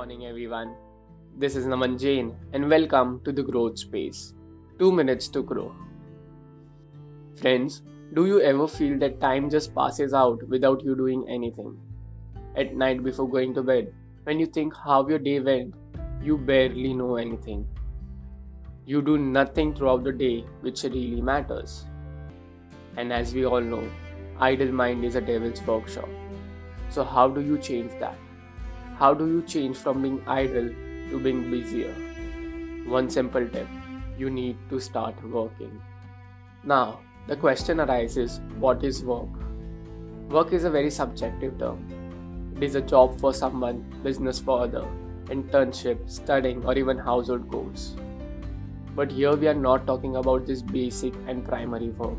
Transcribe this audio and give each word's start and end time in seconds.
morning, 0.00 0.24
everyone. 0.24 0.74
This 1.36 1.54
is 1.54 1.66
Naman 1.66 2.00
Jain, 2.00 2.34
and 2.54 2.70
welcome 2.70 3.20
to 3.22 3.32
the 3.32 3.42
Growth 3.42 3.78
Space 3.78 4.32
2 4.78 4.90
Minutes 4.90 5.28
to 5.34 5.42
Grow. 5.42 5.74
Friends, 7.38 7.82
do 8.14 8.24
you 8.24 8.40
ever 8.40 8.66
feel 8.66 8.98
that 9.00 9.20
time 9.20 9.50
just 9.50 9.74
passes 9.74 10.14
out 10.14 10.42
without 10.48 10.82
you 10.82 10.96
doing 10.96 11.26
anything? 11.28 11.76
At 12.56 12.74
night 12.74 13.02
before 13.04 13.28
going 13.28 13.52
to 13.56 13.62
bed, 13.62 13.92
when 14.22 14.40
you 14.40 14.46
think 14.46 14.74
how 14.74 15.06
your 15.06 15.18
day 15.18 15.38
went, 15.38 15.74
you 16.22 16.38
barely 16.38 16.94
know 16.94 17.16
anything. 17.16 17.68
You 18.86 19.02
do 19.02 19.18
nothing 19.18 19.74
throughout 19.74 20.02
the 20.02 20.12
day 20.12 20.46
which 20.62 20.82
really 20.82 21.20
matters. 21.20 21.84
And 22.96 23.12
as 23.12 23.34
we 23.34 23.44
all 23.44 23.60
know, 23.60 23.86
idle 24.38 24.72
mind 24.72 25.04
is 25.04 25.14
a 25.14 25.20
devil's 25.20 25.60
workshop. 25.60 26.08
So, 26.88 27.04
how 27.04 27.28
do 27.28 27.42
you 27.42 27.58
change 27.58 27.92
that? 28.00 28.16
How 29.00 29.14
do 29.14 29.26
you 29.26 29.40
change 29.40 29.78
from 29.78 30.02
being 30.02 30.22
idle 30.26 30.68
to 31.10 31.18
being 31.18 31.50
busier? 31.50 31.94
One 32.86 33.08
simple 33.08 33.48
tip 33.48 33.66
you 34.18 34.28
need 34.28 34.58
to 34.68 34.78
start 34.78 35.14
working. 35.24 35.80
Now, 36.64 37.00
the 37.26 37.34
question 37.34 37.80
arises 37.80 38.42
what 38.58 38.84
is 38.84 39.02
work? 39.02 39.30
Work 40.28 40.52
is 40.52 40.64
a 40.64 40.70
very 40.70 40.90
subjective 40.90 41.58
term. 41.58 42.52
It 42.58 42.62
is 42.62 42.74
a 42.74 42.82
job 42.82 43.18
for 43.18 43.32
someone, 43.32 43.80
business 44.02 44.38
for 44.38 44.60
other, 44.64 44.86
internship, 45.28 46.10
studying, 46.10 46.62
or 46.66 46.76
even 46.76 46.98
household 46.98 47.50
chores. 47.50 47.96
But 48.94 49.10
here 49.10 49.34
we 49.34 49.48
are 49.48 49.60
not 49.64 49.86
talking 49.86 50.16
about 50.16 50.46
this 50.46 50.60
basic 50.60 51.14
and 51.26 51.42
primary 51.42 51.88
work. 51.88 52.18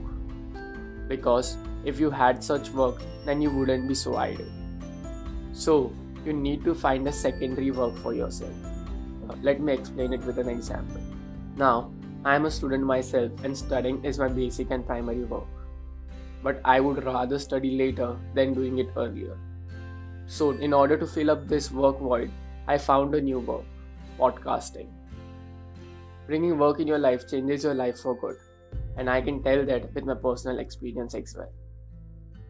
Because 1.07 1.57
if 1.85 1.99
you 1.99 2.09
had 2.09 2.43
such 2.43 2.71
work, 2.71 3.03
then 3.23 3.39
you 3.39 3.51
wouldn't 3.51 3.87
be 3.87 3.93
so 3.93 4.15
idle. 4.15 4.51
So, 5.53 5.93
you 6.25 6.33
need 6.33 6.63
to 6.65 6.75
find 6.75 7.07
a 7.07 7.11
secondary 7.11 7.71
work 7.71 7.95
for 7.97 8.13
yourself. 8.13 8.53
Uh, 9.29 9.35
let 9.41 9.59
me 9.59 9.73
explain 9.73 10.13
it 10.13 10.23
with 10.23 10.37
an 10.37 10.49
example. 10.49 11.01
Now, 11.55 11.91
I 12.23 12.35
am 12.35 12.45
a 12.45 12.51
student 12.51 12.83
myself 12.83 13.31
and 13.43 13.57
studying 13.57 14.03
is 14.05 14.19
my 14.19 14.27
basic 14.27 14.71
and 14.71 14.85
primary 14.85 15.23
work. 15.23 15.47
But 16.43 16.61
I 16.65 16.79
would 16.79 17.03
rather 17.03 17.39
study 17.39 17.77
later 17.77 18.15
than 18.33 18.53
doing 18.53 18.79
it 18.79 18.89
earlier. 18.95 19.37
So, 20.27 20.51
in 20.51 20.73
order 20.73 20.97
to 20.97 21.07
fill 21.07 21.31
up 21.31 21.47
this 21.47 21.71
work 21.71 21.99
void, 21.99 22.31
I 22.67 22.77
found 22.77 23.15
a 23.15 23.21
new 23.21 23.39
work 23.39 23.65
podcasting. 24.19 24.87
Bringing 26.27 26.57
work 26.57 26.79
in 26.79 26.87
your 26.87 26.99
life 26.99 27.27
changes 27.27 27.63
your 27.63 27.73
life 27.73 27.99
for 27.99 28.15
good, 28.15 28.37
and 28.97 29.09
I 29.09 29.21
can 29.21 29.41
tell 29.43 29.65
that 29.65 29.93
with 29.93 30.05
my 30.05 30.13
personal 30.13 30.59
experience 30.59 31.15
as 31.15 31.35
well. 31.35 31.51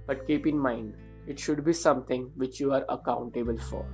But 0.05 0.27
keep 0.27 0.45
in 0.45 0.59
mind, 0.59 0.95
it 1.31 1.39
should 1.39 1.63
be 1.65 1.73
something 1.79 2.29
which 2.35 2.59
you 2.59 2.73
are 2.73 2.85
accountable 2.89 3.57
for. 3.69 3.85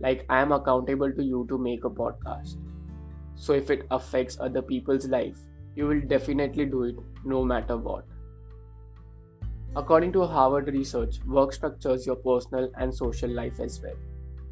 Like 0.00 0.24
I 0.28 0.40
am 0.40 0.52
accountable 0.52 1.12
to 1.12 1.24
you 1.24 1.46
to 1.48 1.58
make 1.58 1.84
a 1.84 1.90
podcast. 1.90 2.56
So 3.34 3.52
if 3.52 3.70
it 3.70 3.86
affects 3.90 4.38
other 4.40 4.62
people's 4.62 5.08
life, 5.08 5.38
you 5.74 5.86
will 5.86 6.00
definitely 6.00 6.66
do 6.66 6.84
it 6.84 6.96
no 7.24 7.44
matter 7.44 7.76
what. 7.76 8.04
According 9.76 10.12
to 10.12 10.26
Harvard 10.26 10.68
research, 10.68 11.18
work 11.26 11.52
structures 11.52 12.06
your 12.06 12.16
personal 12.16 12.70
and 12.78 12.94
social 12.94 13.28
life 13.28 13.60
as 13.60 13.82
well. 13.82 13.98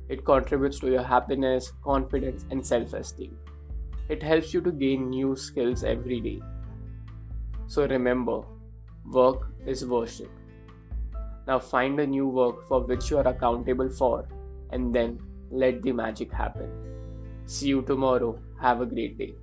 It 0.09 0.25
contributes 0.25 0.81
to 0.81 0.91
your 0.91 1.03
happiness, 1.03 1.73
confidence, 1.83 2.45
and 2.51 2.67
self 2.67 2.93
esteem. 2.93 3.39
It 4.11 4.23
helps 4.23 4.53
you 4.53 4.61
to 4.63 4.71
gain 4.71 5.09
new 5.09 5.35
skills 5.35 5.83
every 5.83 6.21
day. 6.21 6.41
So 7.67 7.87
remember, 7.87 8.43
work 9.07 9.47
is 9.67 9.87
worship. 9.87 10.44
Now 11.47 11.59
find 11.59 12.01
a 12.01 12.07
new 12.07 12.27
work 12.27 12.67
for 12.69 12.81
which 12.81 13.11
you 13.11 13.19
are 13.19 13.29
accountable 13.29 13.91
for 13.91 14.27
and 14.71 14.95
then 14.95 15.19
let 15.51 15.83
the 15.83 15.93
magic 15.93 16.33
happen. 16.33 16.71
See 17.47 17.69
you 17.69 17.83
tomorrow. 17.83 18.39
Have 18.61 18.81
a 18.81 18.87
great 18.87 19.19
day. 19.19 19.35